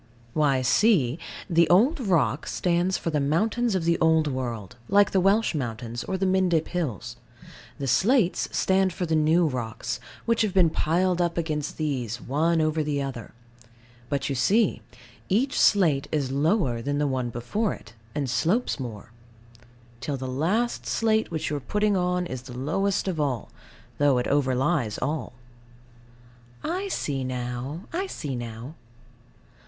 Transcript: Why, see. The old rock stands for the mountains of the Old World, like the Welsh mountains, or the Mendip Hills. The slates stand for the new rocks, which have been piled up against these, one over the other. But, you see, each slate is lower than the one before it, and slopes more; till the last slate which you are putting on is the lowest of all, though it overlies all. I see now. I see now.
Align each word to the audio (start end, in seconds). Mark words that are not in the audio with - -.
Why, 0.33 0.63
see. 0.63 1.19
The 1.47 1.69
old 1.69 1.99
rock 1.99 2.47
stands 2.47 2.97
for 2.97 3.11
the 3.11 3.19
mountains 3.19 3.75
of 3.75 3.83
the 3.83 3.99
Old 3.99 4.25
World, 4.25 4.75
like 4.89 5.11
the 5.11 5.19
Welsh 5.19 5.53
mountains, 5.53 6.03
or 6.03 6.17
the 6.17 6.25
Mendip 6.25 6.69
Hills. 6.69 7.17
The 7.77 7.85
slates 7.85 8.49
stand 8.51 8.93
for 8.93 9.05
the 9.05 9.15
new 9.15 9.45
rocks, 9.45 9.99
which 10.25 10.41
have 10.41 10.55
been 10.55 10.71
piled 10.71 11.21
up 11.21 11.37
against 11.37 11.77
these, 11.77 12.19
one 12.19 12.61
over 12.61 12.81
the 12.81 12.99
other. 12.99 13.35
But, 14.09 14.27
you 14.27 14.33
see, 14.33 14.81
each 15.29 15.59
slate 15.61 16.07
is 16.11 16.31
lower 16.31 16.81
than 16.81 16.97
the 16.97 17.05
one 17.05 17.29
before 17.29 17.71
it, 17.75 17.93
and 18.15 18.27
slopes 18.27 18.79
more; 18.79 19.11
till 19.99 20.17
the 20.17 20.27
last 20.27 20.87
slate 20.87 21.29
which 21.29 21.51
you 21.51 21.57
are 21.57 21.59
putting 21.59 21.95
on 21.95 22.25
is 22.25 22.41
the 22.41 22.57
lowest 22.57 23.07
of 23.07 23.19
all, 23.19 23.51
though 23.99 24.17
it 24.17 24.25
overlies 24.27 24.97
all. 24.97 25.33
I 26.63 26.87
see 26.87 27.23
now. 27.23 27.81
I 27.93 28.07
see 28.07 28.35
now. 28.35 28.73